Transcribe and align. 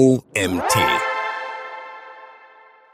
OMT. 0.00 0.78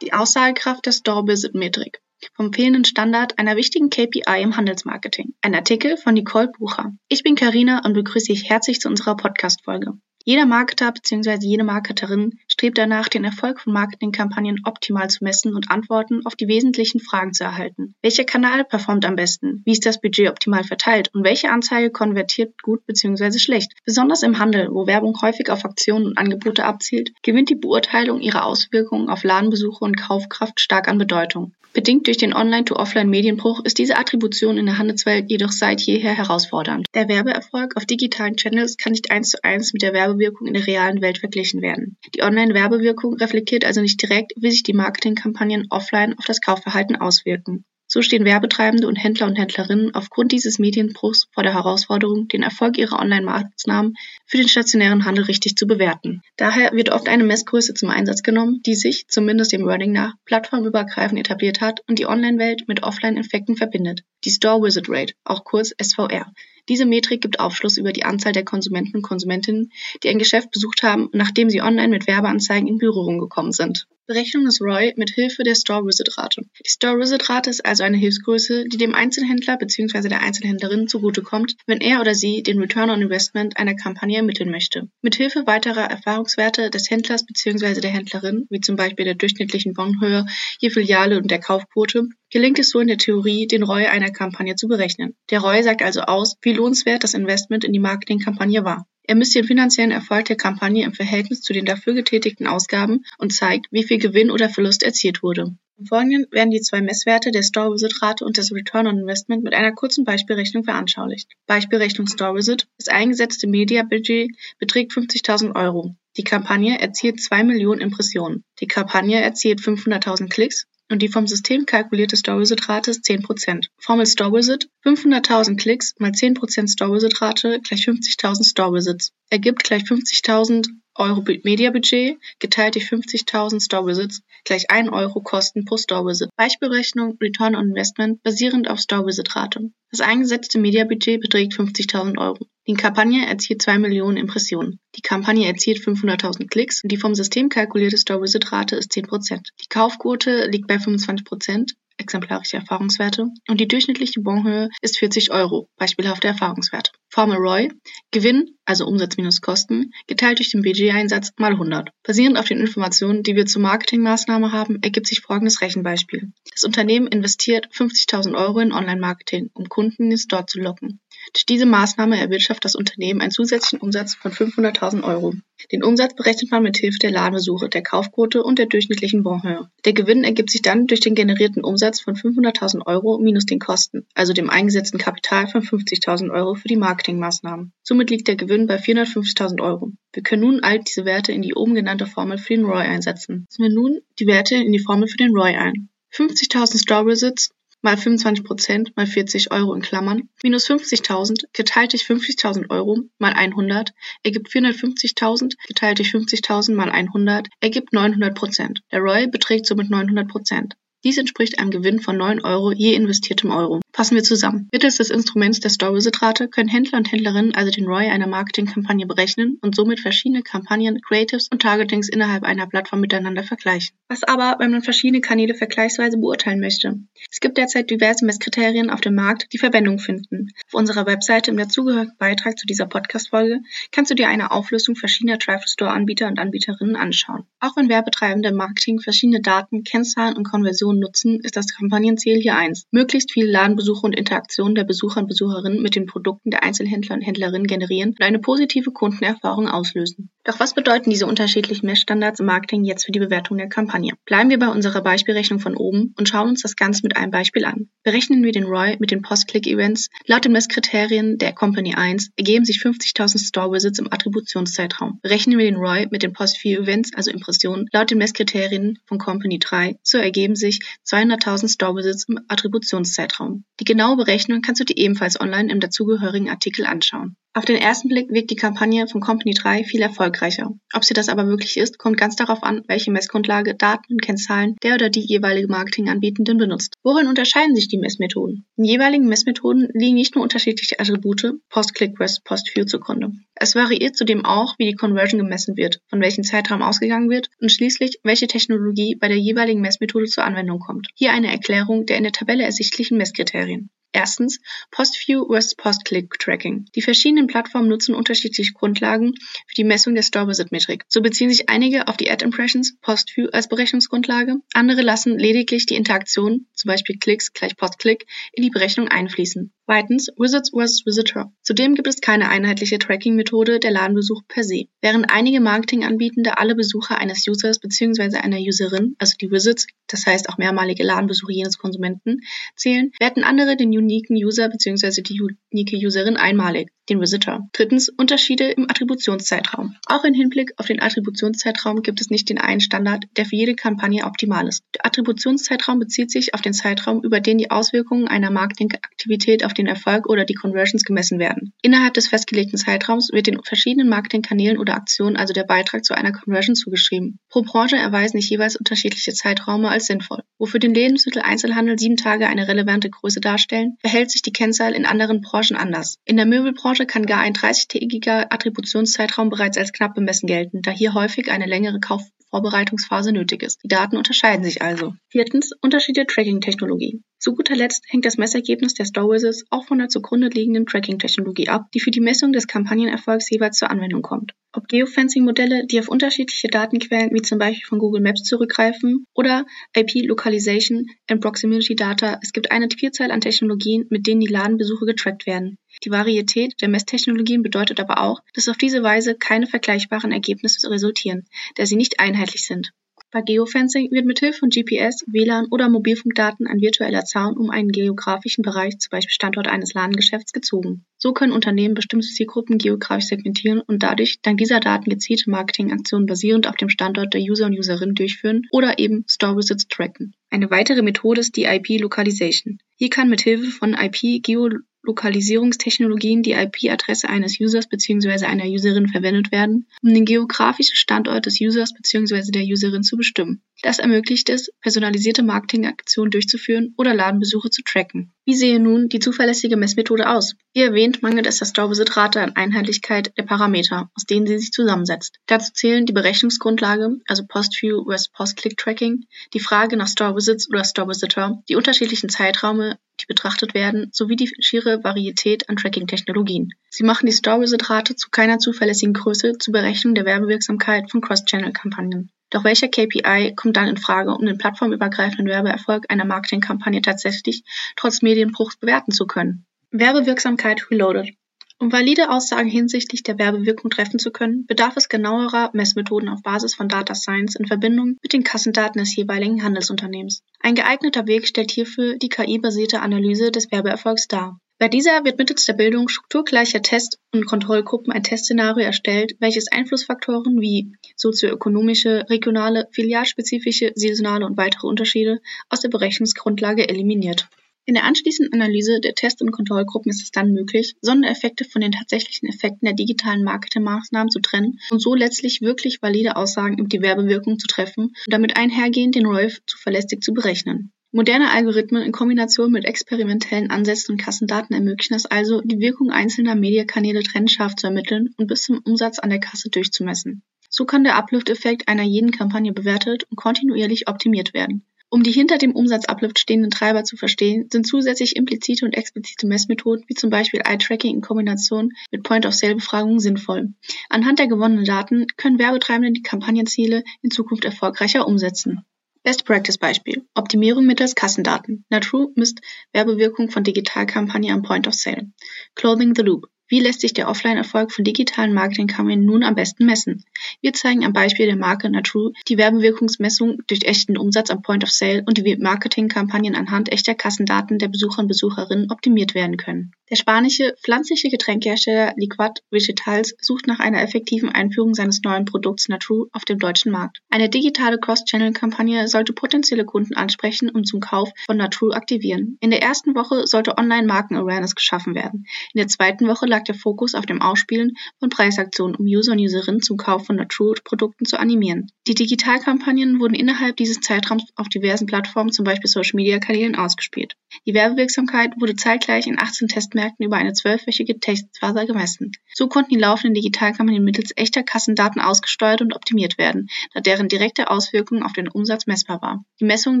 Die 0.02 0.12
Aussagekraft 0.12 0.86
der 0.86 0.90
Store 0.90 1.24
Visit 1.24 1.54
Metrik. 1.54 2.00
Vom 2.34 2.52
fehlenden 2.52 2.84
Standard 2.84 3.38
einer 3.38 3.54
wichtigen 3.54 3.90
KPI 3.90 4.42
im 4.42 4.56
Handelsmarketing. 4.56 5.34
Ein 5.40 5.54
Artikel 5.54 5.98
von 5.98 6.14
Nicole 6.14 6.48
Bucher. 6.48 6.90
Ich 7.08 7.22
bin 7.22 7.36
Karina 7.36 7.82
und 7.84 7.92
begrüße 7.92 8.32
dich 8.32 8.50
herzlich 8.50 8.80
zu 8.80 8.88
unserer 8.88 9.16
Podcast-Folge. 9.16 9.92
Jeder 10.28 10.44
Marketer 10.44 10.90
bzw. 10.90 11.46
jede 11.46 11.62
Marketerin 11.62 12.40
strebt 12.48 12.78
danach, 12.78 13.08
den 13.08 13.22
Erfolg 13.22 13.60
von 13.60 13.72
Marketingkampagnen 13.72 14.62
optimal 14.64 15.08
zu 15.08 15.22
messen 15.22 15.54
und 15.54 15.70
Antworten 15.70 16.26
auf 16.26 16.34
die 16.34 16.48
wesentlichen 16.48 16.98
Fragen 16.98 17.32
zu 17.32 17.44
erhalten. 17.44 17.94
Welcher 18.02 18.24
Kanal 18.24 18.64
performt 18.64 19.04
am 19.04 19.14
besten? 19.14 19.62
Wie 19.64 19.70
ist 19.70 19.86
das 19.86 20.00
Budget 20.00 20.28
optimal 20.28 20.64
verteilt? 20.64 21.14
Und 21.14 21.22
welche 21.22 21.52
Anzeige 21.52 21.90
konvertiert 21.90 22.60
gut 22.60 22.84
bzw. 22.86 23.38
schlecht? 23.38 23.70
Besonders 23.84 24.24
im 24.24 24.40
Handel, 24.40 24.68
wo 24.72 24.88
Werbung 24.88 25.16
häufig 25.22 25.48
auf 25.48 25.64
Aktionen 25.64 26.06
und 26.06 26.18
Angebote 26.18 26.64
abzielt, 26.64 27.12
gewinnt 27.22 27.48
die 27.48 27.54
Beurteilung 27.54 28.20
ihrer 28.20 28.46
Auswirkungen 28.46 29.08
auf 29.08 29.22
Ladenbesuche 29.22 29.84
und 29.84 29.96
Kaufkraft 29.96 30.58
stark 30.58 30.88
an 30.88 30.98
Bedeutung. 30.98 31.52
Bedingt 31.76 32.06
durch 32.06 32.16
den 32.16 32.32
Online-to-Offline-Medienbruch 32.32 33.62
ist 33.66 33.76
diese 33.76 33.98
Attribution 33.98 34.56
in 34.56 34.64
der 34.64 34.78
Handelswelt 34.78 35.30
jedoch 35.30 35.52
seit 35.52 35.82
jeher 35.82 36.14
herausfordernd. 36.14 36.86
Der 36.94 37.06
Werbeerfolg 37.06 37.76
auf 37.76 37.84
digitalen 37.84 38.36
Channels 38.36 38.78
kann 38.78 38.92
nicht 38.92 39.10
eins 39.10 39.28
zu 39.28 39.44
eins 39.44 39.74
mit 39.74 39.82
der 39.82 39.92
Werbewirkung 40.16 40.46
in 40.46 40.54
der 40.54 40.66
realen 40.66 41.00
Welt 41.00 41.18
verglichen 41.18 41.62
werden. 41.62 41.98
Die 42.14 42.22
Online-Werbewirkung 42.22 43.14
reflektiert 43.14 43.64
also 43.64 43.80
nicht 43.80 44.00
direkt, 44.00 44.32
wie 44.36 44.50
sich 44.50 44.62
die 44.62 44.72
Marketingkampagnen 44.72 45.66
offline 45.70 46.14
auf 46.18 46.24
das 46.24 46.40
Kaufverhalten 46.40 46.96
auswirken. 46.96 47.64
So 47.88 48.02
stehen 48.02 48.24
Werbetreibende 48.24 48.88
und 48.88 48.96
Händler 48.96 49.26
und 49.28 49.36
Händlerinnen 49.36 49.94
aufgrund 49.94 50.32
dieses 50.32 50.58
Medienbruchs 50.58 51.28
vor 51.32 51.44
der 51.44 51.54
Herausforderung, 51.54 52.26
den 52.26 52.42
Erfolg 52.42 52.78
ihrer 52.78 52.98
Online-Maßnahmen 52.98 53.94
für 54.26 54.38
den 54.38 54.48
stationären 54.48 55.04
Handel 55.04 55.24
richtig 55.26 55.56
zu 55.56 55.68
bewerten. 55.68 56.20
Daher 56.36 56.72
wird 56.72 56.90
oft 56.90 57.08
eine 57.08 57.22
Messgröße 57.22 57.74
zum 57.74 57.90
Einsatz 57.90 58.22
genommen, 58.22 58.60
die 58.66 58.74
sich, 58.74 59.06
zumindest 59.06 59.52
dem 59.52 59.64
Wording 59.64 59.92
nach, 59.92 60.14
plattformübergreifend 60.24 61.20
etabliert 61.20 61.60
hat 61.60 61.80
und 61.86 62.00
die 62.00 62.06
Online-Welt 62.06 62.64
mit 62.66 62.82
Offline-Effekten 62.82 63.56
verbindet. 63.56 64.02
Die 64.24 64.30
Store 64.30 64.60
Visit 64.62 64.88
Rate, 64.88 65.14
auch 65.22 65.44
kurz 65.44 65.72
SVR. 65.80 66.32
Diese 66.68 66.86
Metrik 66.86 67.22
gibt 67.22 67.38
Aufschluss 67.38 67.76
über 67.76 67.92
die 67.92 68.04
Anzahl 68.04 68.32
der 68.32 68.44
Konsumenten 68.44 68.96
und 68.96 69.02
Konsumentinnen, 69.02 69.70
die 70.02 70.08
ein 70.08 70.18
Geschäft 70.18 70.50
besucht 70.50 70.82
haben, 70.82 71.08
nachdem 71.12 71.48
sie 71.48 71.62
online 71.62 71.88
mit 71.88 72.08
Werbeanzeigen 72.08 72.66
in 72.66 72.78
Berührung 72.78 73.20
gekommen 73.20 73.52
sind. 73.52 73.86
Berechnung 74.06 74.44
des 74.44 74.60
ROI 74.60 74.92
mit 74.96 75.10
Hilfe 75.10 75.42
der 75.42 75.56
Store-Visit-Rate. 75.56 76.42
Die 76.64 76.70
Store-Visit-Rate 76.70 77.50
ist 77.50 77.66
also 77.66 77.82
eine 77.82 77.96
Hilfsgröße, 77.96 78.66
die 78.66 78.76
dem 78.76 78.94
Einzelhändler 78.94 79.56
bzw. 79.56 80.08
der 80.08 80.22
Einzelhändlerin 80.22 80.86
zugutekommt, 80.86 81.56
wenn 81.66 81.80
er 81.80 82.00
oder 82.00 82.14
sie 82.14 82.44
den 82.44 82.60
Return 82.60 82.90
on 82.90 83.02
Investment 83.02 83.56
einer 83.56 83.74
Kampagne 83.74 84.18
ermitteln 84.18 84.52
möchte. 84.52 84.88
Mit 85.02 85.16
Hilfe 85.16 85.48
weiterer 85.48 85.90
Erfahrungswerte 85.90 86.70
des 86.70 86.88
Händlers 86.88 87.26
bzw. 87.26 87.80
der 87.80 87.90
Händlerin, 87.90 88.46
wie 88.48 88.60
zum 88.60 88.76
Beispiel 88.76 89.06
der 89.06 89.16
durchschnittlichen 89.16 89.74
Bonhöhe 89.74 90.24
je 90.60 90.70
Filiale 90.70 91.18
und 91.18 91.28
der 91.28 91.40
Kaufquote, 91.40 92.08
gelingt 92.30 92.60
es 92.60 92.70
so 92.70 92.78
in 92.78 92.86
der 92.86 92.98
Theorie, 92.98 93.48
den 93.48 93.64
ROI 93.64 93.88
einer 93.88 94.12
Kampagne 94.12 94.54
zu 94.54 94.68
berechnen. 94.68 95.16
Der 95.30 95.40
ROI 95.40 95.62
sagt 95.62 95.82
also 95.82 96.02
aus, 96.02 96.36
wie 96.42 96.52
lohnenswert 96.52 97.02
das 97.02 97.14
Investment 97.14 97.64
in 97.64 97.72
die 97.72 97.80
Marketingkampagne 97.80 98.64
war. 98.64 98.86
Er 99.08 99.14
misst 99.14 99.36
den 99.36 99.44
finanziellen 99.44 99.92
Erfolg 99.92 100.24
der 100.24 100.36
Kampagne 100.36 100.84
im 100.84 100.92
Verhältnis 100.92 101.40
zu 101.40 101.52
den 101.52 101.64
dafür 101.64 101.94
getätigten 101.94 102.48
Ausgaben 102.48 103.04
und 103.18 103.32
zeigt, 103.32 103.66
wie 103.70 103.84
viel 103.84 103.98
Gewinn 103.98 104.32
oder 104.32 104.48
Verlust 104.48 104.82
erzielt 104.82 105.22
wurde. 105.22 105.56
Im 105.78 105.86
Folgenden 105.86 106.26
werden 106.32 106.50
die 106.50 106.60
zwei 106.60 106.80
Messwerte 106.80 107.30
der 107.30 107.42
Store 107.42 107.72
Visit 107.72 108.02
Rate 108.02 108.24
und 108.24 108.36
des 108.36 108.52
Return 108.52 108.86
on 108.88 108.98
Investment 108.98 109.44
mit 109.44 109.54
einer 109.54 109.72
kurzen 109.72 110.04
Beispielrechnung 110.04 110.64
veranschaulicht. 110.64 111.30
Beispielrechnung 111.46 112.08
Store 112.08 112.34
Visit. 112.34 112.66
Das 112.78 112.88
eingesetzte 112.88 113.46
Media 113.46 113.84
Budget 113.84 114.34
beträgt 114.58 114.92
50.000 114.92 115.54
Euro. 115.54 115.94
Die 116.16 116.24
Kampagne 116.24 116.80
erzielt 116.80 117.20
2 117.20 117.44
Millionen 117.44 117.82
Impressionen. 117.82 118.42
Die 118.60 118.66
Kampagne 118.66 119.20
erzielt 119.20 119.60
500.000 119.60 120.30
Klicks 120.30 120.66
und 120.88 121.02
die 121.02 121.08
vom 121.08 121.26
System 121.26 121.66
kalkulierte 121.66 122.16
Store-Visit-Rate 122.16 122.90
ist 122.90 123.04
10%. 123.04 123.66
Formel 123.78 124.06
Store-Visit, 124.06 124.68
500.000 124.84 125.56
Klicks 125.56 125.94
mal 125.98 126.12
10% 126.12 126.72
Store-Visit-Rate 126.72 127.60
gleich 127.62 127.86
50.000 127.88 128.48
Store-Visits. 128.48 129.12
Ergibt 129.30 129.64
gleich 129.64 129.82
50.000 129.82 130.68
Euro 130.98 131.22
Mediabudget 131.42 132.18
geteilt 132.38 132.74
durch 132.74 132.86
50.000 132.86 133.64
Store 133.64 133.86
Visits 133.86 134.22
gleich 134.44 134.70
1 134.70 134.90
Euro 134.90 135.20
Kosten 135.20 135.64
pro 135.64 135.76
Store 135.76 136.06
Visit. 136.06 136.30
Beispielrechnung 136.36 137.18
Return 137.20 137.54
on 137.54 137.68
Investment 137.68 138.22
basierend 138.22 138.68
auf 138.68 138.78
Store 138.80 139.06
Visit 139.06 139.34
Rate. 139.36 139.70
Das 139.90 140.00
eingesetzte 140.00 140.58
Mediabudget 140.58 141.20
beträgt 141.20 141.54
50.000 141.54 142.18
Euro. 142.18 142.46
Die 142.66 142.74
Kampagne 142.74 143.26
erzielt 143.26 143.62
2 143.62 143.78
Millionen 143.78 144.16
Impressionen. 144.16 144.80
Die 144.96 145.02
Kampagne 145.02 145.46
erzielt 145.46 145.78
500.000 145.78 146.48
Klicks 146.48 146.82
und 146.82 146.90
die 146.90 146.96
vom 146.96 147.14
System 147.14 147.48
kalkulierte 147.48 147.98
Store 147.98 148.22
Visit 148.22 148.50
Rate 148.50 148.76
ist 148.76 148.92
10%. 148.92 149.40
Die 149.60 149.68
Kaufquote 149.68 150.46
liegt 150.46 150.66
bei 150.66 150.76
25% 150.76 151.74
exemplarische 151.98 152.56
Erfahrungswerte 152.56 153.28
und 153.48 153.60
die 153.60 153.68
durchschnittliche 153.68 154.20
Bonhöhe 154.20 154.68
ist 154.82 154.98
40 154.98 155.30
Euro, 155.30 155.68
beispielhafte 155.76 156.28
Erfahrungswerte. 156.28 156.92
Formel 157.16 157.38
ROI, 157.38 157.70
Gewinn, 158.10 158.58
also 158.66 158.84
Umsatz 158.84 159.16
minus 159.16 159.40
Kosten, 159.40 159.94
geteilt 160.06 160.38
durch 160.38 160.50
den 160.50 160.60
Budgeteinsatz 160.60 161.32
mal 161.38 161.52
100. 161.52 161.88
Basierend 162.02 162.38
auf 162.38 162.44
den 162.44 162.60
Informationen, 162.60 163.22
die 163.22 163.34
wir 163.34 163.46
zur 163.46 163.62
Marketingmaßnahme 163.62 164.52
haben, 164.52 164.82
ergibt 164.82 165.06
sich 165.06 165.22
folgendes 165.22 165.62
Rechenbeispiel. 165.62 166.30
Das 166.52 166.64
Unternehmen 166.64 167.06
investiert 167.06 167.68
50.000 167.72 168.36
Euro 168.36 168.58
in 168.58 168.70
Online-Marketing, 168.70 169.48
um 169.54 169.66
Kunden 169.70 170.02
in 170.02 170.10
den 170.10 170.18
Store 170.18 170.44
zu 170.44 170.60
locken. 170.60 171.00
Durch 171.32 171.46
diese 171.46 171.66
Maßnahme 171.66 172.18
erwirtschaftet 172.18 172.66
das 172.66 172.74
Unternehmen 172.74 173.20
einen 173.20 173.30
zusätzlichen 173.30 173.80
Umsatz 173.80 174.14
von 174.14 174.32
500.000 174.32 175.02
Euro. 175.02 175.34
Den 175.72 175.82
Umsatz 175.82 176.14
berechnet 176.14 176.50
man 176.50 176.62
mit 176.62 176.76
Hilfe 176.76 176.98
der 176.98 177.10
Ladenbesuche, 177.10 177.68
der 177.68 177.82
Kaufquote 177.82 178.42
und 178.42 178.58
der 178.58 178.66
durchschnittlichen 178.66 179.22
Bonheur. 179.22 179.70
Der 179.84 179.94
Gewinn 179.94 180.22
ergibt 180.22 180.50
sich 180.50 180.62
dann 180.62 180.86
durch 180.86 181.00
den 181.00 181.14
generierten 181.14 181.64
Umsatz 181.64 182.00
von 182.00 182.14
500.000 182.14 182.86
Euro 182.86 183.18
minus 183.18 183.46
den 183.46 183.58
Kosten, 183.58 184.06
also 184.14 184.34
dem 184.34 184.50
eingesetzten 184.50 184.98
Kapital 184.98 185.48
von 185.48 185.62
50.000 185.62 186.30
Euro 186.30 186.54
für 186.54 186.68
die 186.68 186.76
Marketingmaßnahmen. 187.06 187.72
Somit 187.82 188.10
liegt 188.10 188.28
der 188.28 188.36
Gewinn 188.36 188.66
bei 188.66 188.76
450.000 188.76 189.62
Euro. 189.62 189.92
Wir 190.12 190.22
können 190.22 190.42
nun 190.42 190.60
all 190.62 190.80
diese 190.80 191.04
Werte 191.04 191.32
in 191.32 191.42
die 191.42 191.54
oben 191.54 191.74
genannte 191.74 192.06
Formel 192.06 192.38
für 192.38 192.54
den 192.54 192.64
ROI 192.64 192.80
einsetzen. 192.80 193.46
Setzen 193.48 193.62
wir 193.62 193.70
nun 193.70 194.00
die 194.18 194.26
Werte 194.26 194.56
in 194.56 194.72
die 194.72 194.80
Formel 194.80 195.08
für 195.08 195.16
den 195.16 195.36
ROI 195.36 195.56
ein. 195.56 195.88
50.000 196.12 196.82
Store 196.82 197.06
Visits 197.06 197.50
mal 197.82 197.96
25 197.96 198.44
Prozent 198.44 198.96
mal 198.96 199.06
40 199.06 199.52
Euro 199.52 199.74
in 199.74 199.82
Klammern 199.82 200.28
minus 200.42 200.68
50.000 200.68 201.44
geteilt 201.52 201.92
durch 201.92 202.02
50.000 202.02 202.70
Euro 202.70 202.98
mal 203.18 203.32
100 203.32 203.92
ergibt 204.24 204.48
450.000 204.48 205.54
geteilt 205.68 205.98
durch 205.98 206.08
50.000 206.08 206.74
mal 206.74 206.90
100 206.90 207.48
ergibt 207.60 207.92
900 207.92 208.34
Prozent. 208.34 208.80
Der 208.90 209.00
ROI 209.00 209.28
beträgt 209.28 209.66
somit 209.66 209.90
900 209.90 210.26
Prozent. 210.26 210.74
Dies 211.06 211.18
entspricht 211.18 211.60
einem 211.60 211.70
Gewinn 211.70 212.00
von 212.00 212.16
9 212.16 212.40
Euro 212.40 212.72
je 212.72 212.92
investiertem 212.94 213.52
Euro. 213.52 213.80
Fassen 213.92 214.16
wir 214.16 214.24
zusammen. 214.24 214.68
Mittels 214.72 214.96
des 214.96 215.10
Instruments 215.10 215.60
der 215.60 215.70
Store-Visit-Rate 215.70 216.48
können 216.48 216.68
Händler 216.68 216.98
und 216.98 217.12
Händlerinnen 217.12 217.54
also 217.54 217.70
den 217.70 217.86
ROI 217.86 218.10
einer 218.10 218.26
Marketingkampagne 218.26 219.06
berechnen 219.06 219.56
und 219.62 219.76
somit 219.76 220.00
verschiedene 220.00 220.42
Kampagnen, 220.42 221.00
Creatives 221.00 221.46
und 221.52 221.62
Targetings 221.62 222.08
innerhalb 222.08 222.42
einer 222.42 222.66
Plattform 222.66 223.00
miteinander 223.00 223.44
vergleichen. 223.44 223.94
Was 224.08 224.24
aber, 224.24 224.56
wenn 224.58 224.72
man 224.72 224.82
verschiedene 224.82 225.20
Kanäle 225.20 225.54
vergleichsweise 225.54 226.18
beurteilen 226.18 226.58
möchte? 226.58 226.98
Es 227.30 227.38
gibt 227.38 227.56
derzeit 227.56 227.88
diverse 227.88 228.26
Messkriterien 228.26 228.90
auf 228.90 229.00
dem 229.00 229.14
Markt, 229.14 229.46
die 229.52 229.58
Verwendung 229.58 230.00
finden. 230.00 230.48
Auf 230.66 230.74
unserer 230.74 231.06
Webseite 231.06 231.52
im 231.52 231.56
dazugehörigen 231.56 232.14
Beitrag 232.18 232.58
zu 232.58 232.66
dieser 232.66 232.86
Podcast-Folge 232.86 233.60
kannst 233.92 234.10
du 234.10 234.16
dir 234.16 234.28
eine 234.28 234.50
Auflistung 234.50 234.96
verschiedener 234.96 235.38
Traffic-Store-Anbieter 235.38 236.26
und 236.26 236.40
Anbieterinnen 236.40 236.96
anschauen. 236.96 237.44
Auch 237.60 237.76
wenn 237.76 237.88
Werbetreibende 237.88 238.48
im 238.48 238.56
Marketing 238.56 238.98
verschiedene 238.98 239.40
Daten, 239.40 239.84
Kennzahlen 239.84 240.36
und 240.36 240.42
Konversionen 240.42 240.95
nutzen, 240.98 241.40
ist 241.42 241.56
das 241.56 241.74
Kampagnenziel 241.74 242.40
hier 242.40 242.56
eins. 242.56 242.86
Möglichst 242.90 243.32
viele 243.32 243.50
Ladenbesucher 243.50 243.86
Besuche 243.86 244.06
und 244.06 244.16
Interaktionen 244.16 244.74
der 244.74 244.84
Besucher 244.84 245.20
und 245.20 245.28
Besucherinnen 245.28 245.80
mit 245.80 245.94
den 245.94 246.06
Produkten 246.06 246.50
der 246.50 246.64
Einzelhändler 246.64 247.14
und 247.14 247.22
Händlerinnen 247.22 247.66
generieren 247.66 248.10
und 248.10 248.22
eine 248.22 248.40
positive 248.40 248.90
Kundenerfahrung 248.90 249.68
auslösen. 249.68 250.30
Doch 250.46 250.60
was 250.60 250.74
bedeuten 250.74 251.10
diese 251.10 251.26
unterschiedlichen 251.26 251.86
Messstandards 251.86 252.38
im 252.38 252.46
Marketing 252.46 252.84
jetzt 252.84 253.04
für 253.04 253.10
die 253.10 253.18
Bewertung 253.18 253.58
der 253.58 253.68
Kampagne? 253.68 254.12
Bleiben 254.26 254.48
wir 254.48 254.60
bei 254.60 254.68
unserer 254.68 255.02
Beispielrechnung 255.02 255.58
von 255.58 255.76
oben 255.76 256.14
und 256.16 256.28
schauen 256.28 256.50
uns 256.50 256.62
das 256.62 256.76
Ganze 256.76 257.00
mit 257.02 257.16
einem 257.16 257.32
Beispiel 257.32 257.64
an. 257.64 257.88
Berechnen 258.04 258.44
wir 258.44 258.52
den 258.52 258.62
ROI 258.62 258.96
mit 259.00 259.10
den 259.10 259.22
Post-Click-Events. 259.22 260.08
Laut 260.24 260.44
den 260.44 260.52
Messkriterien 260.52 261.38
der 261.38 261.52
Company 261.52 261.94
1 261.96 262.30
ergeben 262.36 262.64
sich 262.64 262.76
50.000 262.76 263.44
Store-Visits 263.44 263.98
im 263.98 264.12
Attributionszeitraum. 264.12 265.18
Berechnen 265.20 265.58
wir 265.58 265.64
den 265.64 265.78
ROI 265.80 266.06
mit 266.12 266.22
den 266.22 266.32
Post-View-Events, 266.32 267.10
also 267.16 267.32
Impressionen, 267.32 267.88
laut 267.92 268.12
den 268.12 268.18
Messkriterien 268.18 269.00
von 269.06 269.18
Company 269.18 269.58
3, 269.58 269.98
so 270.04 270.18
ergeben 270.18 270.54
sich 270.54 270.78
200.000 271.08 271.72
Store-Visits 271.72 272.28
im 272.28 272.38
Attributionszeitraum. 272.46 273.64
Die 273.80 273.84
genaue 273.84 274.16
Berechnung 274.16 274.60
kannst 274.62 274.80
du 274.80 274.84
dir 274.84 274.96
ebenfalls 274.96 275.40
online 275.40 275.72
im 275.72 275.80
dazugehörigen 275.80 276.50
Artikel 276.50 276.86
anschauen. 276.86 277.34
Auf 277.56 277.64
den 277.64 277.76
ersten 277.76 278.10
Blick 278.10 278.30
wirkt 278.30 278.50
die 278.50 278.56
Kampagne 278.56 279.08
von 279.08 279.22
Company 279.22 279.54
3 279.54 279.84
viel 279.84 280.02
erfolgreicher. 280.02 280.74
Ob 280.92 281.04
sie 281.04 281.14
das 281.14 281.30
aber 281.30 281.46
wirklich 281.46 281.78
ist, 281.78 281.96
kommt 281.96 282.18
ganz 282.18 282.36
darauf 282.36 282.62
an, 282.62 282.84
welche 282.86 283.10
Messgrundlage, 283.10 283.74
Daten 283.74 284.12
und 284.12 284.20
Kennzahlen 284.20 284.76
der 284.82 284.96
oder 284.96 285.08
die 285.08 285.24
jeweilige 285.24 285.66
Marketinganbietenden 285.66 286.58
benutzt. 286.58 286.96
Worin 287.02 287.28
unterscheiden 287.28 287.74
sich 287.74 287.88
die 287.88 287.96
Messmethoden? 287.96 288.66
Den 288.76 288.84
jeweiligen 288.84 289.26
Messmethoden 289.26 289.88
liegen 289.94 290.16
nicht 290.16 290.34
nur 290.34 290.44
unterschiedliche 290.44 291.00
Attribute, 291.00 291.54
Post-Click 291.70 292.18
versus 292.18 292.42
Post-View 292.44 292.84
zugrunde. 292.84 293.32
Es 293.54 293.74
variiert 293.74 294.18
zudem 294.18 294.44
auch, 294.44 294.74
wie 294.76 294.90
die 294.90 294.94
Conversion 294.94 295.40
gemessen 295.40 295.78
wird, 295.78 296.02
von 296.10 296.20
welchem 296.20 296.44
Zeitraum 296.44 296.82
ausgegangen 296.82 297.30
wird 297.30 297.48
und 297.58 297.72
schließlich, 297.72 298.20
welche 298.22 298.48
Technologie 298.48 299.14
bei 299.14 299.28
der 299.28 299.38
jeweiligen 299.38 299.80
Messmethode 299.80 300.26
zur 300.26 300.44
Anwendung 300.44 300.78
kommt. 300.78 301.08
Hier 301.14 301.32
eine 301.32 301.50
Erklärung 301.50 302.04
der 302.04 302.18
in 302.18 302.24
der 302.24 302.32
Tabelle 302.32 302.64
ersichtlichen 302.64 303.16
Messkriterien. 303.16 303.88
Erstens 304.16 304.60
Post-View 304.92 305.44
vs. 305.44 305.74
Post-Click-Tracking. 305.74 306.86
Die 306.94 307.02
verschiedenen 307.02 307.48
Plattformen 307.48 307.86
nutzen 307.86 308.14
unterschiedliche 308.14 308.72
Grundlagen 308.72 309.34
für 309.66 309.74
die 309.76 309.84
Messung 309.84 310.14
der 310.14 310.22
Store-Visit-Metrik. 310.22 311.04
So 311.06 311.20
beziehen 311.20 311.50
sich 311.50 311.68
einige 311.68 312.08
auf 312.08 312.16
die 312.16 312.30
Ad-Impressions 312.30 312.96
Post-View 313.02 313.48
als 313.52 313.68
Berechnungsgrundlage, 313.68 314.56
andere 314.72 315.02
lassen 315.02 315.38
lediglich 315.38 315.84
die 315.84 315.96
Interaktion, 315.96 316.66
zum 316.72 316.88
Beispiel 316.88 317.18
Klicks 317.18 317.52
gleich 317.52 317.76
Post-Click, 317.76 318.24
in 318.54 318.62
die 318.62 318.70
Berechnung 318.70 319.08
einfließen. 319.08 319.74
Zweitens 319.84 320.28
Wizards 320.36 320.70
vs. 320.70 321.06
Visitor. 321.06 321.52
Zudem 321.62 321.94
gibt 321.94 322.08
es 322.08 322.20
keine 322.20 322.48
einheitliche 322.48 322.98
Tracking-Methode 322.98 323.78
der 323.78 323.92
Ladenbesuch 323.92 324.42
per 324.48 324.64
se. 324.64 324.86
Während 325.00 325.30
einige 325.30 325.60
Marketinganbietende 325.60 326.58
alle 326.58 326.74
Besucher 326.74 327.18
eines 327.18 327.46
Users 327.46 327.78
bzw. 327.78 328.38
einer 328.38 328.58
Userin, 328.58 329.14
also 329.18 329.36
die 329.40 329.48
Wizards, 329.52 329.86
das 330.08 330.26
heißt 330.26 330.48
auch 330.48 330.58
mehrmalige 330.58 331.04
Ladenbesuche 331.04 331.52
jenes 331.52 331.78
Konsumenten, 331.78 332.40
zählen, 332.74 333.12
werten 333.20 333.44
andere 333.44 333.76
den 333.76 333.92
uniken 334.06 334.36
User 334.36 334.68
bzw. 334.68 335.22
die 335.22 335.40
unique 335.40 335.96
Userin 336.06 336.36
einmalig 336.36 336.90
den 337.08 337.20
Visitor. 337.20 337.68
Drittens 337.72 338.08
Unterschiede 338.08 338.70
im 338.70 338.90
Attributionszeitraum. 338.90 339.96
Auch 340.06 340.24
im 340.24 340.34
Hinblick 340.34 340.72
auf 340.76 340.86
den 340.86 341.00
Attributionszeitraum 341.00 342.02
gibt 342.02 342.20
es 342.20 342.30
nicht 342.30 342.48
den 342.48 342.58
einen 342.58 342.80
Standard, 342.80 343.24
der 343.36 343.46
für 343.46 343.56
jede 343.56 343.74
Kampagne 343.74 344.24
optimal 344.24 344.66
ist. 344.66 344.82
Der 344.94 345.06
Attributionszeitraum 345.06 345.98
bezieht 345.98 346.30
sich 346.30 346.54
auf 346.54 346.60
den 346.60 346.72
Zeitraum, 346.72 347.22
über 347.22 347.40
den 347.40 347.58
die 347.58 347.70
Auswirkungen 347.70 348.28
einer 348.28 348.50
Marketingaktivität 348.50 349.64
auf 349.64 349.74
den 349.74 349.86
Erfolg 349.86 350.28
oder 350.28 350.44
die 350.44 350.54
Conversions 350.54 351.04
gemessen 351.04 351.38
werden. 351.38 351.72
Innerhalb 351.82 352.14
des 352.14 352.28
festgelegten 352.28 352.78
Zeitraums 352.78 353.30
wird 353.32 353.46
den 353.46 353.62
verschiedenen 353.62 354.08
Marketingkanälen 354.08 354.78
oder 354.78 354.94
Aktionen 354.94 355.36
also 355.36 355.52
der 355.52 355.64
Beitrag 355.64 356.04
zu 356.04 356.14
einer 356.14 356.32
Conversion 356.32 356.74
zugeschrieben. 356.74 357.38
Pro 357.48 357.62
Branche 357.62 357.96
erweisen 357.96 358.40
sich 358.40 358.50
jeweils 358.50 358.76
unterschiedliche 358.76 359.32
Zeiträume 359.32 359.88
als 359.88 360.06
sinnvoll. 360.06 360.42
Wo 360.58 360.66
für 360.66 360.78
den 360.78 360.94
Lebensmitteleinzelhandel 360.94 361.98
sieben 361.98 362.16
Tage 362.16 362.48
eine 362.48 362.68
relevante 362.68 363.10
Größe 363.10 363.40
darstellen, 363.40 363.96
verhält 364.00 364.30
sich 364.30 364.42
die 364.42 364.52
Kennzahl 364.52 364.94
in 364.94 365.06
anderen 365.06 365.40
Branchen 365.40 365.76
anders. 365.76 366.18
In 366.24 366.36
der 366.36 366.46
Möbelbranche 366.46 366.95
Branche 366.96 367.06
kann 367.06 367.26
gar 367.26 367.40
ein 367.40 367.52
30-tägiger 367.52 368.46
Attributionszeitraum 368.50 369.50
bereits 369.50 369.76
als 369.76 369.92
knapp 369.92 370.14
bemessen 370.14 370.46
gelten, 370.46 370.80
da 370.80 370.90
hier 370.90 371.12
häufig 371.12 371.50
eine 371.50 371.66
längere 371.66 372.00
Kaufvorbereitungsphase 372.00 373.32
nötig 373.32 373.62
ist. 373.62 373.82
Die 373.84 373.88
Daten 373.88 374.16
unterscheiden 374.16 374.64
sich 374.64 374.80
also. 374.80 375.12
Viertens, 375.28 375.72
Unterschiede 375.82 376.24
Tracking-Technologie. 376.24 377.22
Zu 377.38 377.54
guter 377.54 377.76
Letzt 377.76 378.04
hängt 378.08 378.24
das 378.24 378.38
Messergebnis 378.38 378.94
der 378.94 379.04
Store-Wizards 379.04 379.66
auch 379.70 379.84
von 379.84 379.98
der 379.98 380.08
zugrunde 380.08 380.48
liegenden 380.48 380.86
Tracking-Technologie 380.86 381.68
ab, 381.68 381.86
die 381.92 382.00
für 382.00 382.10
die 382.10 382.20
Messung 382.20 382.52
des 382.52 382.66
Kampagnenerfolgs 382.66 383.50
jeweils 383.50 383.76
zur 383.76 383.90
Anwendung 383.90 384.22
kommt. 384.22 384.52
Ob 384.72 384.88
Geofencing-Modelle, 384.88 385.86
die 385.86 386.00
auf 386.00 386.08
unterschiedliche 386.08 386.68
Datenquellen 386.68 387.34
wie 387.34 387.42
zum 387.42 387.58
Beispiel 387.58 387.86
von 387.86 387.98
Google 387.98 388.22
Maps 388.22 388.42
zurückgreifen 388.42 389.26
oder 389.34 389.66
IP-Localization 389.94 391.06
and 391.28 391.40
Proximity 391.40 391.94
Data, 391.94 392.38
es 392.42 392.52
gibt 392.52 392.70
eine 392.70 392.88
Vielzahl 392.90 393.30
an 393.30 393.40
Technologien, 393.40 394.06
mit 394.10 394.26
denen 394.26 394.40
die 394.40 394.52
Ladenbesuche 394.52 395.04
getrackt 395.06 395.46
werden. 395.46 395.78
Die 396.04 396.10
Varietät 396.10 396.74
der 396.80 396.88
Messtechnologien 396.88 397.62
bedeutet 397.62 398.00
aber 398.00 398.20
auch, 398.22 398.40
dass 398.54 398.68
auf 398.68 398.76
diese 398.76 399.02
Weise 399.02 399.34
keine 399.34 399.66
vergleichbaren 399.66 400.32
Ergebnisse 400.32 400.90
resultieren, 400.90 401.46
da 401.74 401.86
sie 401.86 401.96
nicht 401.96 402.20
einheitlich 402.20 402.66
sind. 402.66 402.92
Bei 403.36 403.42
Geofencing 403.42 404.10
wird 404.12 404.24
mithilfe 404.24 404.60
von 404.60 404.70
GPS, 404.70 405.22
WLAN 405.26 405.66
oder 405.70 405.90
Mobilfunkdaten 405.90 406.66
ein 406.66 406.80
virtueller 406.80 407.26
Zaun 407.26 407.58
um 407.58 407.68
einen 407.68 407.90
geografischen 407.90 408.62
Bereich, 408.62 408.96
zum 408.96 409.10
Beispiel 409.10 409.30
Standort 409.30 409.68
eines 409.68 409.92
Ladengeschäfts, 409.92 410.54
gezogen. 410.54 411.04
So 411.26 411.32
können 411.32 411.50
Unternehmen 411.50 411.96
bestimmte 411.96 412.28
Zielgruppen 412.28 412.78
geografisch 412.78 413.26
segmentieren 413.26 413.80
und 413.80 414.04
dadurch 414.04 414.38
dank 414.42 414.58
dieser 414.58 414.78
Daten 414.78 415.10
gezielte 415.10 415.50
Marketingaktionen 415.50 416.24
basierend 416.24 416.68
auf 416.68 416.76
dem 416.76 416.88
Standort 416.88 417.34
der 417.34 417.40
User 417.40 417.66
und 417.66 417.76
Userinnen 417.76 418.14
durchführen 418.14 418.62
oder 418.70 419.00
eben 419.00 419.24
Store 419.28 419.56
Visits 419.56 419.88
tracken. 419.88 420.36
Eine 420.50 420.70
weitere 420.70 421.02
Methode 421.02 421.40
ist 421.40 421.56
die 421.56 421.64
IP 421.64 422.00
Localization. 422.00 422.78
Hier 422.94 423.10
kann 423.10 423.28
mithilfe 423.28 423.72
von 423.72 423.94
IP 423.94 424.40
Geo 424.44 424.68
Lokalisierungstechnologien 425.02 426.44
die 426.44 426.52
IP-Adresse 426.52 427.28
eines 427.28 427.58
Users 427.60 427.88
bzw. 427.88 428.44
einer 428.44 428.66
Userin 428.66 429.08
verwendet 429.08 429.50
werden, 429.50 429.88
um 430.02 430.14
den 430.14 430.26
geografischen 430.26 430.94
Standort 430.94 431.46
des 431.46 431.60
Users 431.60 431.92
bzw. 431.92 432.52
der 432.52 432.62
Userin 432.62 433.02
zu 433.02 433.16
bestimmen. 433.16 433.62
Das 433.86 434.00
ermöglicht 434.00 434.50
es, 434.50 434.72
personalisierte 434.80 435.44
Marketingaktionen 435.44 436.32
durchzuführen 436.32 436.92
oder 436.96 437.14
Ladenbesuche 437.14 437.70
zu 437.70 437.82
tracken. 437.84 438.32
Wie 438.44 438.56
sehe 438.56 438.80
nun 438.80 439.08
die 439.08 439.20
zuverlässige 439.20 439.76
Messmethode 439.76 440.28
aus? 440.28 440.56
Wie 440.74 440.80
erwähnt, 440.82 441.22
mangelt 441.22 441.46
es 441.46 441.58
der 441.58 441.66
Store-Visit-Rate 441.66 442.40
an 442.40 442.56
Einheitlichkeit 442.56 443.32
der 443.38 443.44
Parameter, 443.44 444.10
aus 444.16 444.24
denen 444.24 444.48
sie 444.48 444.58
sich 444.58 444.72
zusammensetzt. 444.72 445.38
Dazu 445.46 445.72
zählen 445.72 446.04
die 446.04 446.12
Berechnungsgrundlage, 446.12 447.20
also 447.28 447.44
Post-View 447.46 448.10
vs. 448.10 448.30
Post-Click-Tracking, 448.30 449.26
die 449.54 449.60
Frage 449.60 449.96
nach 449.96 450.08
Store-Visits 450.08 450.68
oder 450.68 450.82
Store-Visitor, 450.82 451.62
die 451.68 451.76
unterschiedlichen 451.76 452.28
Zeiträume, 452.28 452.98
die 453.20 453.26
betrachtet 453.26 453.72
werden, 453.74 454.08
sowie 454.10 454.34
die 454.34 454.52
schiere 454.58 455.04
Varietät 455.04 455.68
an 455.68 455.76
Tracking-Technologien. 455.76 456.70
Sie 456.90 457.04
machen 457.04 457.26
die 457.26 457.32
Store-Visit-Rate 457.32 458.16
zu 458.16 458.30
keiner 458.30 458.58
zuverlässigen 458.58 459.14
Größe 459.14 459.58
zur 459.60 459.70
Berechnung 459.70 460.16
der 460.16 460.24
Werbewirksamkeit 460.24 461.08
von 461.08 461.20
Cross-Channel-Kampagnen. 461.20 462.32
Doch 462.56 462.64
welcher 462.64 462.88
KPI 462.88 463.52
kommt 463.54 463.76
dann 463.76 463.86
in 463.86 463.98
Frage, 463.98 464.34
um 464.34 464.46
den 464.46 464.56
plattformübergreifenden 464.56 465.46
Werbeerfolg 465.46 466.06
einer 466.08 466.24
Marketingkampagne 466.24 467.02
tatsächlich 467.02 467.64
trotz 467.96 468.22
Medienbruchs 468.22 468.78
bewerten 468.78 469.12
zu 469.12 469.26
können? 469.26 469.66
Werbewirksamkeit 469.90 470.90
Reloaded. 470.90 471.34
Um 471.78 471.92
valide 471.92 472.30
Aussagen 472.30 472.70
hinsichtlich 472.70 473.22
der 473.22 473.38
Werbewirkung 473.38 473.90
treffen 473.90 474.18
zu 474.18 474.30
können, 474.30 474.64
bedarf 474.64 474.96
es 474.96 475.10
genauerer 475.10 475.68
Messmethoden 475.74 476.30
auf 476.30 476.40
Basis 476.42 476.74
von 476.74 476.88
Data 476.88 477.14
Science 477.14 477.56
in 477.56 477.66
Verbindung 477.66 478.16
mit 478.22 478.32
den 478.32 478.42
Kassendaten 478.42 479.00
des 479.00 479.14
jeweiligen 479.14 479.62
Handelsunternehmens. 479.62 480.42
Ein 480.60 480.76
geeigneter 480.76 481.26
Weg 481.26 481.46
stellt 481.46 481.70
hierfür 481.70 482.16
die 482.16 482.30
KI-basierte 482.30 483.02
Analyse 483.02 483.50
des 483.50 483.70
Werbeerfolgs 483.70 484.28
dar. 484.28 484.58
Bei 484.78 484.88
dieser 484.88 485.24
wird 485.24 485.38
mittels 485.38 485.64
der 485.64 485.72
Bildung 485.72 486.06
strukturgleicher 486.10 486.82
Test- 486.82 487.18
und 487.32 487.46
Kontrollgruppen 487.46 488.12
ein 488.12 488.22
Testszenario 488.22 488.84
erstellt, 488.84 489.34
welches 489.40 489.72
Einflussfaktoren 489.72 490.60
wie 490.60 490.92
sozioökonomische, 491.16 492.26
regionale, 492.28 492.86
filialspezifische, 492.92 493.92
saisonale 493.94 494.44
und 494.44 494.58
weitere 494.58 494.86
Unterschiede 494.86 495.40
aus 495.70 495.80
der 495.80 495.88
Berechnungsgrundlage 495.88 496.90
eliminiert. 496.90 497.48
In 497.86 497.94
der 497.94 498.04
anschließenden 498.04 498.60
Analyse 498.60 499.00
der 499.00 499.14
Test- 499.14 499.40
und 499.40 499.50
Kontrollgruppen 499.50 500.10
ist 500.10 500.22
es 500.22 500.30
dann 500.30 500.52
möglich, 500.52 500.96
Sondereffekte 501.00 501.64
von 501.64 501.80
den 501.80 501.92
tatsächlichen 501.92 502.48
Effekten 502.48 502.84
der 502.84 502.94
digitalen 502.94 503.44
Marketingmaßnahmen 503.44 504.28
zu 504.28 504.40
trennen 504.40 504.78
und 504.90 505.00
so 505.00 505.14
letztlich 505.14 505.62
wirklich 505.62 506.02
valide 506.02 506.36
Aussagen 506.36 506.76
über 506.78 506.88
die 506.88 507.00
Werbewirkung 507.00 507.58
zu 507.58 507.66
treffen 507.66 508.08
und 508.08 508.14
damit 508.26 508.58
einhergehend 508.58 509.14
den 509.14 509.24
ROIF 509.24 509.62
zuverlässig 509.66 510.20
zu 510.20 510.34
berechnen. 510.34 510.92
Moderne 511.16 511.50
Algorithmen 511.50 512.02
in 512.02 512.12
Kombination 512.12 512.70
mit 512.70 512.84
experimentellen 512.84 513.70
Ansätzen 513.70 514.12
und 514.12 514.20
Kassendaten 514.20 514.76
ermöglichen 514.76 515.14
es 515.14 515.24
also, 515.24 515.62
die 515.62 515.80
Wirkung 515.80 516.10
einzelner 516.10 516.54
Mediakanäle 516.54 517.22
trennscharf 517.22 517.74
zu 517.74 517.86
ermitteln 517.86 518.34
und 518.36 518.48
bis 518.48 518.64
zum 518.64 518.82
Umsatz 518.84 519.18
an 519.18 519.30
der 519.30 519.40
Kasse 519.40 519.70
durchzumessen. 519.70 520.42
So 520.68 520.84
kann 520.84 521.04
der 521.04 521.16
Uplift-Effekt 521.16 521.88
einer 521.88 522.02
jeden 522.02 522.32
Kampagne 522.32 522.74
bewertet 522.74 523.24
und 523.30 523.36
kontinuierlich 523.36 524.08
optimiert 524.08 524.52
werden. 524.52 524.84
Um 525.08 525.22
die 525.22 525.32
hinter 525.32 525.56
dem 525.56 525.74
Umsatzuplift 525.74 526.38
stehenden 526.38 526.70
Treiber 526.70 527.02
zu 527.02 527.16
verstehen, 527.16 527.70
sind 527.72 527.86
zusätzlich 527.86 528.36
implizite 528.36 528.84
und 528.84 528.92
explizite 528.92 529.46
Messmethoden 529.46 530.04
wie 530.08 530.14
zum 530.14 530.28
Beispiel 530.28 530.60
Eye-Tracking 530.66 531.14
in 531.14 531.22
Kombination 531.22 531.92
mit 532.10 532.24
Point-of-Sale-Befragungen 532.24 533.20
sinnvoll. 533.20 533.72
Anhand 534.10 534.38
der 534.38 534.48
gewonnenen 534.48 534.84
Daten 534.84 535.28
können 535.38 535.58
Werbetreibende 535.58 536.12
die 536.12 536.22
Kampagnenziele 536.22 537.04
in 537.22 537.30
Zukunft 537.30 537.64
erfolgreicher 537.64 538.28
umsetzen. 538.28 538.84
Best 539.26 539.44
Practice 539.44 539.76
Beispiel. 539.76 540.24
Optimierung 540.36 540.86
mittels 540.86 541.16
Kassendaten. 541.16 541.84
Natrue 541.90 542.30
misst 542.36 542.60
Werbewirkung 542.92 543.50
von 543.50 543.64
Digitalkampagne 543.64 544.52
am 544.52 544.62
Point 544.62 544.86
of 544.86 544.94
Sale. 544.94 545.32
Clothing 545.74 546.14
the 546.14 546.22
Loop. 546.22 546.46
Wie 546.68 546.78
lässt 546.78 547.00
sich 547.00 547.12
der 547.12 547.28
Offline-Erfolg 547.28 547.90
von 547.90 548.04
digitalen 548.04 548.54
Marketingkampagnen 548.54 549.24
nun 549.24 549.42
am 549.42 549.56
besten 549.56 549.84
messen? 549.84 550.24
Wir 550.60 550.74
zeigen 550.74 551.04
am 551.04 551.12
Beispiel 551.12 551.46
der 551.46 551.56
Marke 551.56 551.90
Natrue 551.90 552.34
die 552.46 552.56
Werbewirkungsmessung 552.56 553.58
durch 553.66 553.82
echten 553.82 554.16
Umsatz 554.16 554.50
am 554.50 554.62
Point 554.62 554.84
of 554.84 554.90
Sale 554.90 555.24
und 555.26 555.44
wie 555.44 555.56
Marketingkampagnen 555.56 556.54
anhand 556.54 556.92
echter 556.92 557.16
Kassendaten 557.16 557.78
der 557.80 557.88
Besucher 557.88 558.22
und 558.22 558.28
Besucherinnen 558.28 558.92
optimiert 558.92 559.34
werden 559.34 559.56
können. 559.56 559.90
Der 560.08 560.14
spanische 560.14 560.72
pflanzliche 560.84 561.30
Getränkehersteller 561.30 562.14
Liquid 562.16 562.60
Vegetals 562.70 563.34
sucht 563.40 563.66
nach 563.66 563.80
einer 563.80 564.02
effektiven 564.02 564.48
Einführung 564.48 564.94
seines 564.94 565.20
neuen 565.24 565.46
Produkts 565.46 565.88
Natrue 565.88 566.28
auf 566.32 566.44
dem 566.44 566.60
deutschen 566.60 566.92
Markt. 566.92 567.22
Eine 567.28 567.48
digitale 567.48 567.98
Cross-Channel-Kampagne 567.98 569.08
sollte 569.08 569.32
potenzielle 569.32 569.84
Kunden 569.84 570.14
ansprechen 570.14 570.70
und 570.70 570.86
zum 570.86 571.00
Kauf 571.00 571.30
von 571.46 571.56
Natrue 571.56 571.92
aktivieren. 571.92 572.56
In 572.60 572.70
der 572.70 572.82
ersten 572.82 573.16
Woche 573.16 573.48
sollte 573.48 573.76
Online-Marken-Awareness 573.78 574.76
geschaffen 574.76 575.16
werden. 575.16 575.44
In 575.74 575.78
der 575.78 575.88
zweiten 575.88 576.28
Woche 576.28 576.46
lag 576.46 576.62
der 576.62 576.76
Fokus 576.76 577.16
auf 577.16 577.26
dem 577.26 577.42
Ausspielen 577.42 577.94
von 578.20 578.28
Preisaktionen, 578.28 578.94
um 578.94 579.06
User 579.06 579.32
und 579.32 579.40
Userinnen 579.40 579.82
zum 579.82 579.96
Kauf 579.96 580.26
von 580.26 580.36
Natrue-Produkten 580.36 581.24
zu 581.24 581.36
animieren. 581.40 581.90
Die 582.06 582.14
Digitalkampagnen 582.14 583.18
wurden 583.18 583.34
innerhalb 583.34 583.76
dieses 583.76 584.00
Zeitraums 584.00 584.44
auf 584.54 584.68
diversen 584.68 585.06
Plattformen, 585.06 585.50
zum 585.50 585.64
Beispiel 585.64 585.90
Social-Media-Kanälen, 585.90 586.76
ausgespielt. 586.76 587.34
Die 587.66 587.74
Werbewirksamkeit 587.74 588.52
wurde 588.60 588.76
zeitgleich 588.76 589.26
in 589.26 589.40
18 589.40 589.68
Tests 589.68 589.86
Finanzmärkten 589.96 590.26
über 590.26 590.36
eine 590.36 590.52
zwölfwöchige 590.52 591.18
Testphase 591.18 591.86
gemessen. 591.86 592.32
So 592.54 592.68
konnten 592.68 592.94
die 592.94 593.00
laufenden 593.00 593.34
Digitalkampagnen 593.34 594.04
mittels 594.04 594.32
echter 594.36 594.62
Kassendaten 594.62 595.20
ausgesteuert 595.20 595.80
und 595.80 595.94
optimiert 595.94 596.38
werden, 596.38 596.68
da 596.94 597.00
deren 597.00 597.28
direkte 597.28 597.70
Auswirkung 597.70 598.22
auf 598.22 598.32
den 598.32 598.48
Umsatz 598.48 598.86
messbar 598.86 599.22
war. 599.22 599.44
Die 599.60 599.64
Messung 599.64 600.00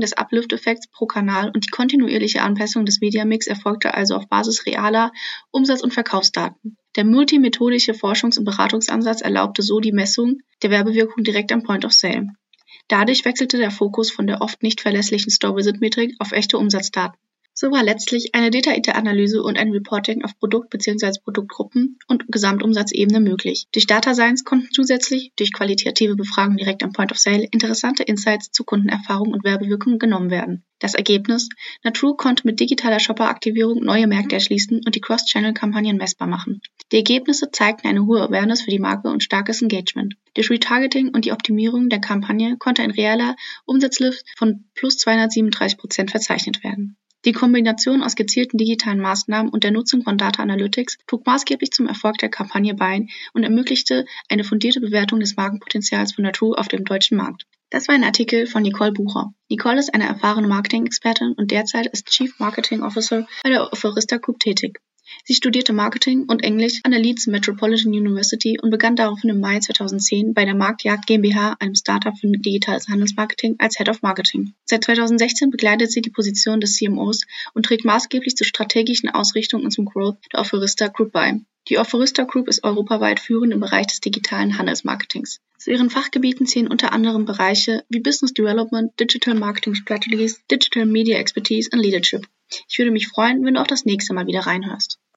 des 0.00 0.12
Uplift-Effekts 0.12 0.88
pro 0.88 1.06
Kanal 1.06 1.50
und 1.52 1.64
die 1.64 1.70
kontinuierliche 1.70 2.42
Anpassung 2.42 2.84
des 2.84 3.00
Mediamix 3.00 3.46
erfolgte 3.46 3.94
also 3.94 4.14
auf 4.14 4.28
Basis 4.28 4.66
realer 4.66 5.12
Umsatz- 5.50 5.82
und 5.82 5.94
Verkaufsdaten. 5.94 6.76
Der 6.96 7.04
multimethodische 7.04 7.92
Forschungs- 7.92 8.38
und 8.38 8.44
Beratungsansatz 8.44 9.22
erlaubte 9.22 9.62
so 9.62 9.80
die 9.80 9.92
Messung 9.92 10.40
der 10.62 10.70
Werbewirkung 10.70 11.24
direkt 11.24 11.52
am 11.52 11.62
Point 11.62 11.84
of 11.84 11.92
Sale. 11.92 12.28
Dadurch 12.88 13.24
wechselte 13.24 13.58
der 13.58 13.70
Fokus 13.70 14.10
von 14.10 14.26
der 14.26 14.40
oft 14.40 14.62
nicht 14.62 14.80
verlässlichen 14.80 15.30
Store-Visit-Metrik 15.30 16.14
auf 16.20 16.32
echte 16.32 16.56
Umsatzdaten. 16.56 17.18
So 17.58 17.70
war 17.70 17.82
letztlich 17.82 18.34
eine 18.34 18.50
detaillierte 18.50 18.96
Analyse 18.96 19.42
und 19.42 19.56
ein 19.56 19.70
Reporting 19.70 20.22
auf 20.22 20.38
Produkt- 20.38 20.68
bzw. 20.68 21.20
Produktgruppen 21.24 21.98
und 22.06 22.26
Gesamtumsatzebene 22.28 23.18
möglich. 23.18 23.66
Durch 23.72 23.86
Data 23.86 24.12
Science 24.12 24.44
konnten 24.44 24.68
zusätzlich 24.72 25.32
durch 25.36 25.54
qualitative 25.54 26.16
Befragung 26.16 26.58
direkt 26.58 26.82
am 26.84 26.92
Point 26.92 27.12
of 27.12 27.18
Sale 27.18 27.48
interessante 27.50 28.02
Insights 28.02 28.50
zu 28.50 28.64
Kundenerfahrung 28.64 29.32
und 29.32 29.42
Werbewirkung 29.42 29.98
genommen 29.98 30.28
werden. 30.28 30.64
Das 30.80 30.92
Ergebnis? 30.92 31.48
Natrue 31.82 32.14
konnte 32.16 32.46
mit 32.46 32.60
digitaler 32.60 33.00
Shopper-Aktivierung 33.00 33.82
neue 33.82 34.06
Märkte 34.06 34.34
erschließen 34.34 34.82
und 34.84 34.94
die 34.94 35.00
Cross-Channel-Kampagnen 35.00 35.96
messbar 35.96 36.28
machen. 36.28 36.60
Die 36.92 36.96
Ergebnisse 36.96 37.50
zeigten 37.50 37.88
eine 37.88 38.04
hohe 38.04 38.20
Awareness 38.20 38.60
für 38.60 38.70
die 38.70 38.78
Marke 38.78 39.08
und 39.08 39.22
starkes 39.22 39.62
Engagement. 39.62 40.16
Durch 40.34 40.50
Retargeting 40.50 41.08
und 41.14 41.24
die 41.24 41.32
Optimierung 41.32 41.88
der 41.88 42.02
Kampagne 42.02 42.58
konnte 42.58 42.82
ein 42.82 42.90
realer 42.90 43.34
Umsatzlift 43.64 44.26
von 44.36 44.66
plus 44.74 44.98
237 44.98 45.78
Prozent 45.78 46.10
verzeichnet 46.10 46.62
werden. 46.62 46.98
Die 47.26 47.32
Kombination 47.32 48.04
aus 48.04 48.14
gezielten 48.14 48.56
digitalen 48.56 49.00
Maßnahmen 49.00 49.50
und 49.50 49.64
der 49.64 49.72
Nutzung 49.72 50.02
von 50.02 50.16
Data 50.16 50.44
Analytics 50.44 50.96
trug 51.08 51.26
maßgeblich 51.26 51.72
zum 51.72 51.88
Erfolg 51.88 52.18
der 52.18 52.28
Kampagne 52.28 52.72
bei 52.72 53.08
und 53.32 53.42
ermöglichte 53.42 54.06
eine 54.28 54.44
fundierte 54.44 54.80
Bewertung 54.80 55.18
des 55.18 55.36
Markenpotenzials 55.36 56.14
von 56.14 56.22
Natur 56.22 56.56
auf 56.56 56.68
dem 56.68 56.84
deutschen 56.84 57.16
Markt. 57.16 57.44
Das 57.68 57.88
war 57.88 57.96
ein 57.96 58.04
Artikel 58.04 58.46
von 58.46 58.62
Nicole 58.62 58.92
Bucher. 58.92 59.34
Nicole 59.48 59.80
ist 59.80 59.92
eine 59.92 60.06
erfahrene 60.06 60.46
Marketing-Expertin 60.46 61.32
und 61.32 61.50
derzeit 61.50 61.86
ist 61.86 62.06
Chief 62.06 62.38
Marketing 62.38 62.84
Officer 62.84 63.26
bei 63.42 63.50
der 63.50 63.72
Offerista 63.72 64.18
Group 64.18 64.38
tätig. 64.38 64.78
Sie 65.24 65.34
studierte 65.34 65.72
Marketing 65.72 66.24
und 66.28 66.42
Englisch 66.42 66.80
an 66.84 66.90
der 66.90 67.00
Leeds 67.00 67.26
Metropolitan 67.26 67.92
University 67.92 68.58
und 68.60 68.70
begann 68.70 68.96
daraufhin 68.96 69.30
im 69.30 69.40
Mai 69.40 69.58
2010 69.58 70.34
bei 70.34 70.44
der 70.44 70.54
Marktjagd 70.54 71.06
GmbH, 71.06 71.56
einem 71.58 71.74
Startup 71.74 72.16
für 72.16 72.26
digitales 72.28 72.88
Handelsmarketing, 72.88 73.56
als 73.58 73.78
Head 73.78 73.88
of 73.88 74.02
Marketing. 74.02 74.54
Seit 74.64 74.84
2016 74.84 75.50
begleitet 75.50 75.90
sie 75.90 76.00
die 76.00 76.10
Position 76.10 76.60
des 76.60 76.76
CMOs 76.76 77.26
und 77.54 77.66
trägt 77.66 77.84
maßgeblich 77.84 78.36
zur 78.36 78.46
strategischen 78.46 79.08
Ausrichtung 79.08 79.64
und 79.64 79.70
zum 79.70 79.86
Growth 79.86 80.18
der 80.32 80.40
Offerista 80.40 80.88
Group 80.88 81.12
bei. 81.12 81.40
Die 81.68 81.78
Offerista 81.78 82.22
Group 82.22 82.46
ist 82.46 82.62
europaweit 82.62 83.18
führend 83.18 83.52
im 83.52 83.60
Bereich 83.60 83.88
des 83.88 84.00
digitalen 84.00 84.56
Handelsmarketings. 84.56 85.40
Zu 85.58 85.72
ihren 85.72 85.90
Fachgebieten 85.90 86.46
zählen 86.46 86.68
unter 86.68 86.92
anderem 86.92 87.24
Bereiche 87.24 87.84
wie 87.88 87.98
Business 87.98 88.32
Development, 88.32 88.92
Digital 89.00 89.34
Marketing 89.34 89.74
Strategies, 89.74 90.40
Digital 90.48 90.86
Media 90.86 91.18
Expertise 91.18 91.70
und 91.72 91.80
Leadership. 91.80 92.28
Ich 92.68 92.78
würde 92.78 92.90
mich 92.90 93.08
freuen, 93.08 93.44
wenn 93.44 93.54
du 93.54 93.60
auch 93.60 93.66
das 93.66 93.84
nächste 93.84 94.14
Mal 94.14 94.26
wieder 94.26 94.40
reinhörst. 94.40 94.98